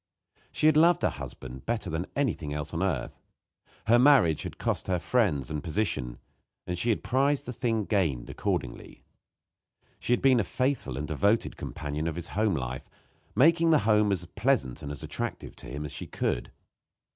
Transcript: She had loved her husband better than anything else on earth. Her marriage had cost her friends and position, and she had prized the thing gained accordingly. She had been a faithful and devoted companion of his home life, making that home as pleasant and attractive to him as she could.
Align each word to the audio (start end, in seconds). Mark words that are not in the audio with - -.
She 0.51 0.65
had 0.65 0.77
loved 0.77 1.03
her 1.03 1.11
husband 1.11 1.67
better 1.67 1.87
than 1.87 2.07
anything 2.15 2.55
else 2.55 2.73
on 2.73 2.81
earth. 2.81 3.19
Her 3.85 3.99
marriage 3.99 4.41
had 4.41 4.57
cost 4.57 4.87
her 4.87 4.97
friends 4.97 5.51
and 5.51 5.63
position, 5.63 6.17
and 6.65 6.75
she 6.75 6.89
had 6.89 7.03
prized 7.03 7.45
the 7.45 7.53
thing 7.53 7.85
gained 7.85 8.27
accordingly. 8.27 9.03
She 9.99 10.11
had 10.11 10.21
been 10.23 10.39
a 10.39 10.43
faithful 10.43 10.97
and 10.97 11.07
devoted 11.07 11.55
companion 11.55 12.07
of 12.07 12.15
his 12.15 12.29
home 12.29 12.55
life, 12.55 12.89
making 13.35 13.69
that 13.69 13.79
home 13.85 14.11
as 14.11 14.25
pleasant 14.25 14.81
and 14.81 14.91
attractive 14.91 15.55
to 15.57 15.67
him 15.67 15.85
as 15.85 15.91
she 15.91 16.07
could. 16.07 16.51